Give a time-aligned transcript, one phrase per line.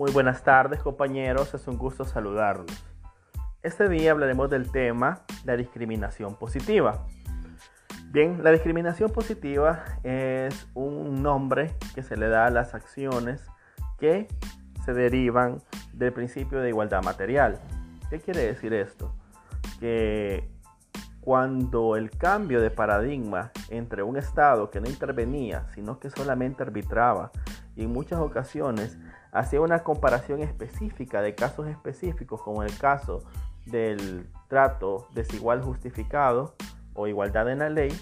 [0.00, 2.86] Muy buenas tardes compañeros, es un gusto saludarlos.
[3.62, 7.04] Este día hablaremos del tema la discriminación positiva.
[8.06, 13.44] Bien, la discriminación positiva es un nombre que se le da a las acciones
[13.98, 14.26] que
[14.86, 15.60] se derivan
[15.92, 17.60] del principio de igualdad material.
[18.08, 19.14] ¿Qué quiere decir esto?
[19.80, 20.50] Que
[21.20, 27.32] cuando el cambio de paradigma entre un Estado que no intervenía, sino que solamente arbitraba,
[27.76, 28.98] y en muchas ocasiones
[29.32, 33.22] hacía una comparación específica de casos específicos, como el caso
[33.66, 36.54] del trato desigual justificado
[36.94, 37.92] o igualdad en la ley,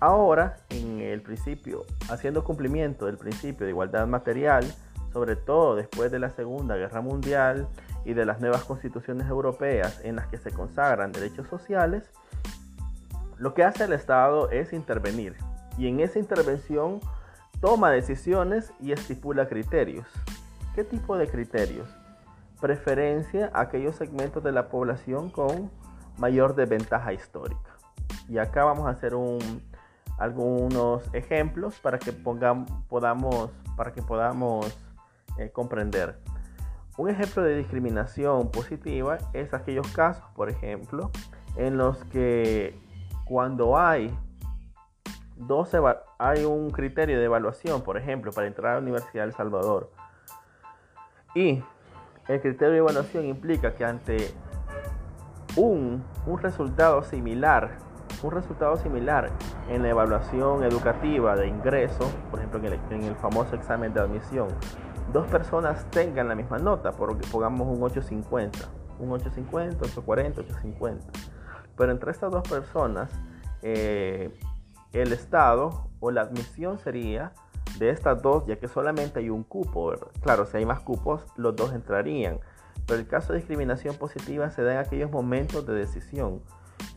[0.00, 4.64] ahora en el principio, haciendo cumplimiento del principio de igualdad material,
[5.12, 7.68] sobre todo después de la Segunda Guerra Mundial
[8.04, 12.10] y de las nuevas constituciones europeas en las que se consagran derechos sociales,
[13.36, 15.36] lo que hace el Estado es intervenir
[15.78, 17.00] y en esa intervención
[17.60, 20.06] toma decisiones y estipula criterios.
[20.74, 21.88] ¿Qué tipo de criterios?
[22.60, 25.70] Preferencia a aquellos segmentos de la población con
[26.16, 27.76] mayor desventaja histórica.
[28.28, 29.12] Y acá vamos a hacer
[30.16, 34.78] algunos ejemplos para que podamos, para que podamos
[35.38, 36.20] eh, comprender.
[36.96, 41.10] Un ejemplo de discriminación positiva es aquellos casos, por ejemplo,
[41.56, 42.78] en los que
[43.24, 44.16] cuando hay
[45.36, 45.70] dos
[46.18, 49.90] hay un criterio de evaluación, por ejemplo, para entrar a la Universidad de El Salvador,
[51.34, 51.62] y
[52.28, 54.32] el criterio de evaluación implica que ante
[55.56, 56.04] un,
[56.40, 57.78] resultado similar,
[58.22, 59.30] un resultado similar
[59.68, 64.00] en la evaluación educativa de ingreso, por ejemplo en el, en el famoso examen de
[64.00, 64.48] admisión,
[65.12, 68.58] dos personas tengan la misma nota, porque pongamos un 850,
[69.00, 71.30] un 850, 840, 850
[71.80, 73.10] pero entre estas dos personas,
[73.62, 74.38] eh,
[74.92, 77.32] el Estado o la admisión sería
[77.80, 79.94] de estas dos, ya que solamente hay un cupo.
[80.20, 82.38] Claro, si hay más cupos, los dos entrarían.
[82.86, 86.42] Pero el caso de discriminación positiva se da en aquellos momentos de decisión.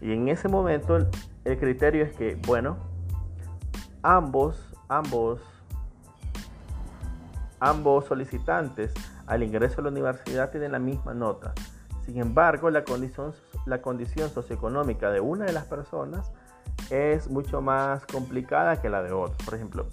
[0.02, 1.08] Y en ese momento el,
[1.46, 2.76] el criterio es que, bueno,
[4.02, 5.40] ambos, ambos,
[7.62, 8.94] ambos solicitantes
[9.26, 11.54] al ingreso a la universidad tienen la misma nota.
[12.06, 13.34] Sin embargo, la condición,
[13.66, 16.34] la condición socioeconómica de una de las personas
[16.90, 19.38] es mucho más complicada que la de otra.
[19.46, 19.88] Por ejemplo,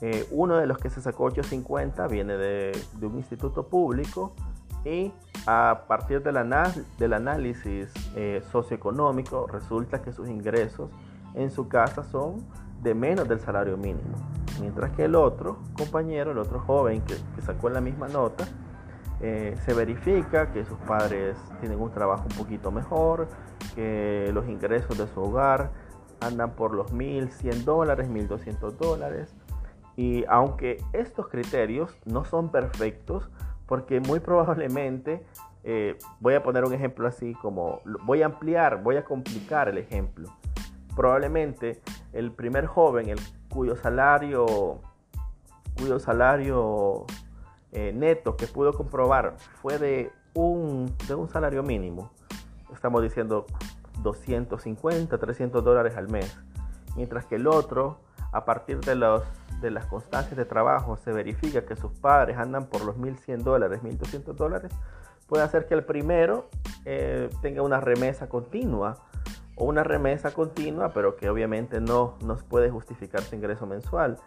[0.00, 4.34] eh, uno de los que se sacó 850 viene de, un instituto público
[4.84, 5.12] y
[5.46, 6.36] a partir del,
[7.12, 10.90] análisis eh, socioeconómico resulta que sus ingresos
[11.34, 12.46] en su casa son
[12.82, 14.16] de menos del salario mínimo.
[14.60, 18.46] Mientras que el otro compañero, el otro joven que, que sacó la misma nota,
[19.20, 23.28] eh, se verifica que sus padres tienen un trabajo un poquito mejor,
[23.74, 25.70] que los ingresos de su hogar
[26.20, 29.34] andan por los 1.100 dólares, 1.200 dólares.
[29.96, 33.30] Y aunque estos criterios no son perfectos,
[33.66, 35.24] porque muy probablemente,
[35.64, 39.78] eh, voy a poner un ejemplo así como, voy a ampliar, voy a complicar el
[39.78, 40.28] ejemplo.
[40.94, 41.80] Probablemente
[42.12, 43.18] el primer joven, el
[43.48, 44.80] cuyo salario,
[45.78, 47.06] cuyo salario
[47.72, 52.10] eh, neto que pudo comprobar fue de un, de un salario mínimo,
[52.72, 53.46] estamos diciendo
[54.02, 56.38] 250, 300 dólares al mes,
[56.94, 57.98] mientras que el otro,
[58.32, 59.22] a partir de, los,
[59.60, 63.80] de las constancias de trabajo, se verifica que sus padres andan por los 1.100 dólares,
[63.82, 64.72] 1.200 dólares,
[65.26, 66.48] puede hacer que el primero
[66.84, 68.98] eh, tenga una remesa continua
[69.56, 74.18] o una remesa continua, pero que obviamente no nos puede justificar su ingreso mensual.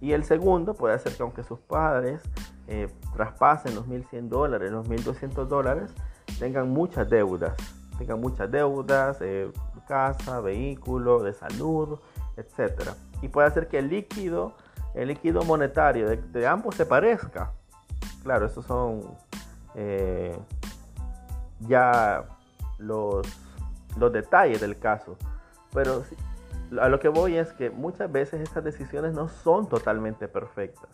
[0.00, 2.20] Y el segundo puede hacer que aunque sus padres
[2.68, 5.94] eh, traspasen los 1.100 dólares, los 1.200 dólares,
[6.38, 7.54] tengan muchas deudas,
[7.98, 9.50] tengan muchas deudas, eh,
[9.86, 11.98] casa, vehículo, de salud,
[12.36, 12.90] etc.
[13.22, 14.54] Y puede hacer que el líquido,
[14.94, 17.52] el líquido monetario de, ambos se parezca.
[18.22, 19.02] Claro, esos son
[19.74, 20.36] eh,
[21.60, 22.24] ya
[22.78, 23.26] los,
[23.98, 25.16] los detalles del caso.
[25.72, 26.04] Pero
[26.80, 30.90] a lo que voy es que muchas veces estas decisiones no son totalmente perfectas.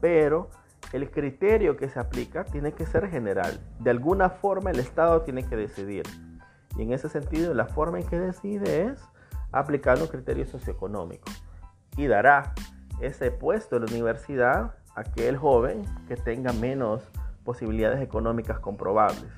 [0.00, 0.50] Pero
[0.92, 3.60] el criterio que se aplica tiene que ser general.
[3.78, 6.04] De alguna forma el Estado tiene que decidir.
[6.76, 9.00] Y en ese sentido, la forma en que decide es
[9.52, 11.42] aplicando criterios socioeconómicos.
[11.96, 12.54] Y dará
[13.00, 17.02] ese puesto en la universidad a aquel joven que tenga menos
[17.44, 19.30] posibilidades económicas comprobables.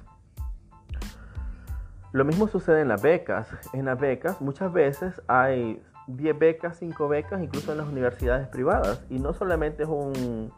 [2.13, 3.49] Lo mismo sucede en las becas.
[3.73, 9.03] En las becas muchas veces hay 10 becas, 5 becas, incluso en las universidades privadas.
[9.09, 10.53] Y no solamente es un,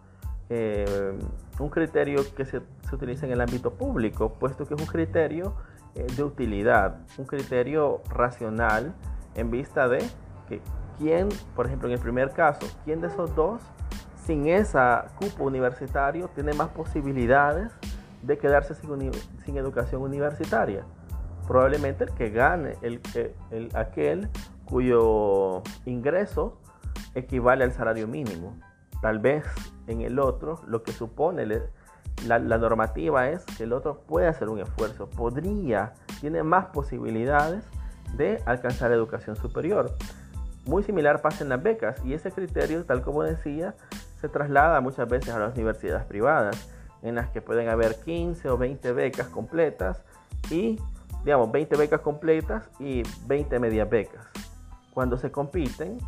[0.51, 1.17] eh,
[1.59, 2.61] un criterio que se,
[2.93, 5.55] utiliza en el ámbito público, puesto que es un criterio
[5.95, 8.95] eh, de utilidad, un criterio racional
[9.35, 9.99] en vista de
[10.49, 10.61] que
[10.99, 13.63] quién, por ejemplo, en el primer caso, quién de esos dos
[14.27, 17.73] sin esa cupo universitario tiene más posibilidades
[18.23, 20.85] de quedarse sin, educación universitaria.
[21.47, 23.01] Probablemente el que gane, el,
[23.75, 24.31] aquel
[24.65, 26.59] cuyo ingreso
[27.15, 28.59] equivale al salario mínimo.
[29.03, 29.45] Tal vez
[29.87, 31.45] en el otro lo que supone
[32.27, 37.65] la, la, normativa es que el otro puede hacer un esfuerzo, podría, tiene más posibilidades
[38.17, 39.95] de alcanzar educación superior.
[40.67, 43.75] Muy similar pasa en las becas y ese criterio, tal como decía,
[44.21, 46.69] se traslada muchas veces a las universidades privadas,
[47.03, 50.03] en las que pueden haber 15 o 20 becas completas
[50.51, 50.81] y,
[51.23, 54.27] digamos, 20 becas completas y 20 medias becas.
[54.95, 55.99] Cuando se compiten,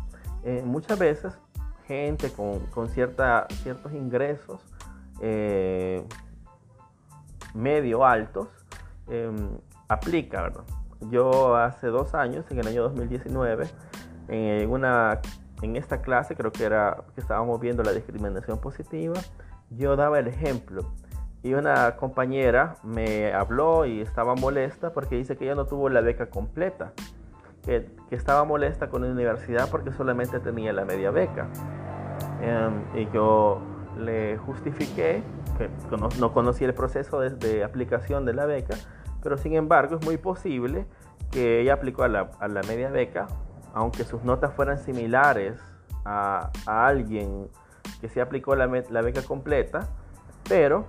[0.43, 1.37] eh, muchas veces
[1.85, 4.59] gente con, cierta, ciertos ingresos
[5.21, 6.03] eh,
[7.53, 8.47] medio altos
[9.07, 9.57] em,
[9.87, 10.63] aplica, ¿verdad?
[11.11, 13.67] Yo hace dos años, en el año 2019,
[14.27, 15.19] en, una,
[15.61, 19.15] en esta clase, creo que era que estábamos viendo la discriminación positiva,
[19.69, 20.91] yo daba el ejemplo
[21.43, 26.01] y una compañera me habló y estaba molesta porque dice que ella no tuvo la
[26.01, 26.93] beca completa,
[27.63, 31.47] que, que estaba molesta con la universidad porque solamente tenía la media beca.
[32.41, 33.61] Em, y yo
[33.97, 35.23] le justifiqué
[35.57, 38.75] que no, no conocía el proceso de, de aplicación de la beca
[39.27, 40.85] pero sin embargo es muy posible
[41.31, 43.27] que ella aplicó a la, a la media beca,
[43.77, 45.59] aunque sus notas fueran similares
[46.03, 47.47] a, alguien
[48.01, 49.87] que se aplicó la, beca completa,
[50.49, 50.87] pero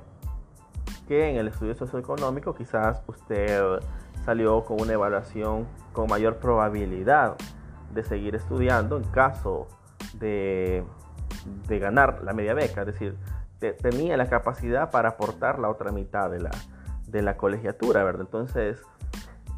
[1.06, 3.80] que en el estudio socioeconómico quizás usted
[4.24, 7.36] salió con una evaluación con mayor probabilidad
[7.92, 9.68] de seguir estudiando en caso
[10.14, 10.82] de,
[11.66, 13.18] de ganar la media beca, es decir,
[13.82, 16.50] tenía la capacidad para aportar la otra mitad de la,
[17.06, 18.22] de la colegiatura, ¿verdad?
[18.22, 18.80] Entonces,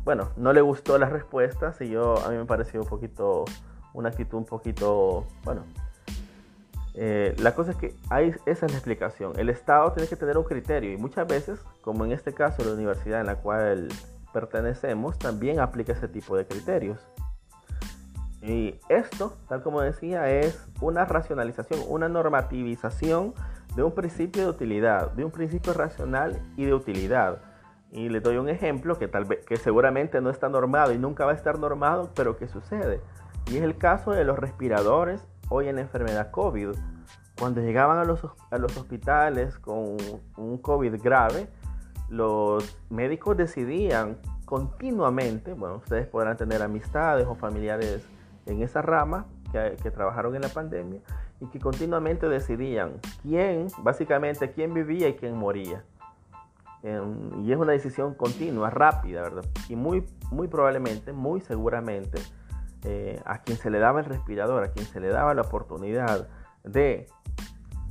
[0.05, 3.45] bueno, no le gustó las respuestas y yo a mí me pareció un poquito,
[3.93, 5.63] una actitud un poquito, bueno,
[6.95, 9.39] eh, la cosa es que hay, esa es la explicación.
[9.39, 12.73] El Estado tiene que tener un criterio y muchas veces, como en este caso la
[12.73, 13.89] universidad en la cual
[14.33, 16.99] pertenecemos, también aplica ese tipo de criterios.
[18.43, 23.35] Y esto, tal como decía, es una racionalización, una normativización
[23.77, 27.43] de un principio de utilidad, de un principio racional y de utilidad.
[27.93, 31.25] Y le doy un ejemplo que tal vez que seguramente no está normado y nunca
[31.25, 33.01] va a estar normado, pero que sucede.
[33.51, 36.71] Y es el caso de los respiradores hoy en la enfermedad COVID.
[37.39, 38.21] Cuando llegaban a los,
[38.51, 39.97] a los hospitales con
[40.37, 41.49] un COVID grave,
[42.09, 48.07] los médicos decidían continuamente, bueno, ustedes podrán tener amistades o familiares
[48.47, 51.01] en esa rama que, que trabajaron en la pandemia,
[51.41, 55.83] y que continuamente decidían quién, básicamente, quién vivía y quién moría.
[56.83, 59.45] Y es una decisión continua, rápida, ¿verdad?
[59.69, 62.21] Y muy, muy probablemente, muy seguramente,
[62.85, 66.29] eh, a quien se le daba el respirador, a quien se le daba la oportunidad
[66.65, 67.07] de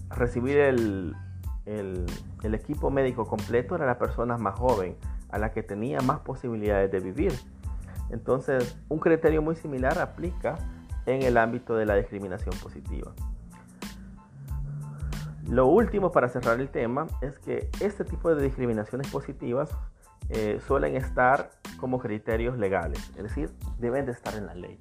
[0.10, 1.16] recibir el
[2.44, 4.96] equipo médico completo era la persona más joven,
[5.30, 7.34] a la que tenía más posibilidades de vivir.
[8.10, 10.58] Entonces, un criterio muy similar aplica
[11.06, 13.12] en el ámbito de la discriminación positiva.
[15.50, 19.72] Lo último para cerrar el tema es que este tipo de discriminaciones positivas
[20.30, 21.50] eh, suelen estar
[21.80, 24.80] como criterios legales, es decir, deben de estar en la ley.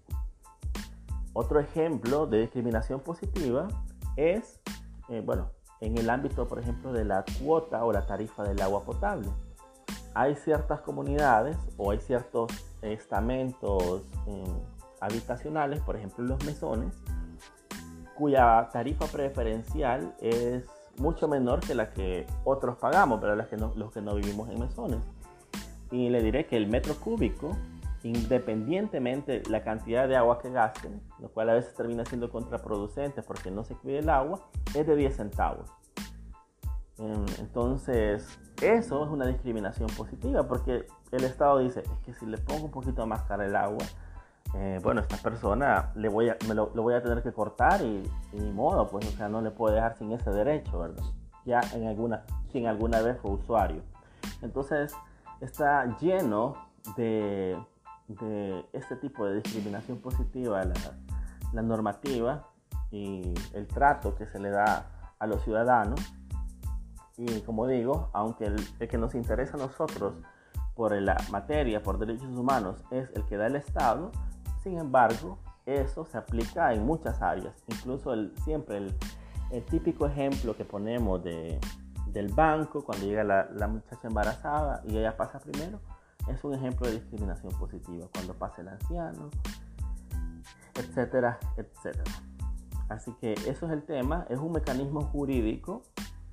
[1.33, 3.69] Otro ejemplo de discriminación positiva
[4.17, 4.61] es,
[5.09, 8.83] eh, bueno, en el ámbito, por ejemplo, de la cuota o la tarifa del agua
[8.85, 9.31] potable.
[10.13, 12.53] Hay ciertas comunidades o hay ciertos
[12.83, 14.45] estamentos eh,
[15.01, 16.95] habitacionales, por ejemplo, los mesones,
[18.19, 20.65] cuya tarifa preferencial es
[20.99, 24.59] mucho menor que la que otros pagamos, pero las que los que no vivimos en
[24.59, 24.99] mesones.
[25.93, 27.57] Y le diré que el metro cúbico,
[28.03, 33.51] independientemente la cantidad de agua que gasten, lo cual a veces termina siendo contraproducente porque
[33.51, 34.41] no se cuide el agua,
[34.75, 35.71] es de 10 centavos.
[36.99, 42.39] Em, entonces, eso es una discriminación positiva porque el Estado dice, es que si le
[42.39, 43.85] pongo un poquito más cara el agua,
[44.55, 48.11] eh, bueno, esta persona le voy a, me lo, voy a tener que cortar y,
[48.33, 51.05] ni modo, pues, o sea, no le puedo dejar sin ese derecho, ¿verdad?
[51.45, 53.83] Ya en alguna, sin alguna vez fue usuario.
[54.43, 54.95] Entonces,
[55.41, 56.57] está lleno
[56.97, 57.59] de,
[58.09, 60.75] de este tipo de discriminación positiva, la,
[61.53, 62.49] la normativa
[62.91, 64.87] y el trato que se le da
[65.19, 66.01] a los ciudadanos.
[67.19, 70.15] Y como digo, aunque el, el, que nos interesa a nosotros
[70.75, 74.13] por la materia, por derechos humanos, es el que da el Estado,
[74.69, 80.65] sin embargo, eso se aplica en muchas áreas, incluso el, siempre el, típico ejemplo que
[80.65, 81.59] ponemos de,
[82.07, 85.81] del banco cuando llega la, muchacha embarazada y ella pasa primero,
[86.29, 89.31] es un ejemplo de discriminación positiva, cuando pasa el anciano,
[90.75, 92.13] etcétera, etcétera.
[92.91, 95.83] Así que eso es el tema, es un mecanismo jurídico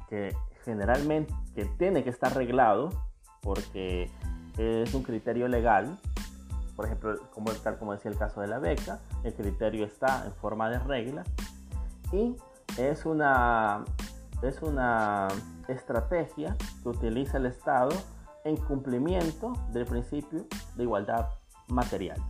[0.10, 2.90] que generalmente que tiene que estar arreglado
[3.42, 4.10] porque
[4.58, 5.98] es un criterio legal.
[6.76, 10.34] Por ejemplo, como, tal como decía el caso de la beca, el criterio está en
[10.34, 11.24] forma de regla
[12.12, 12.36] y
[12.78, 13.86] es una,
[14.42, 15.28] es una
[15.68, 17.92] estrategia que utiliza el Estado
[18.44, 21.30] en cumplimiento del principio de igualdad
[21.68, 22.22] material.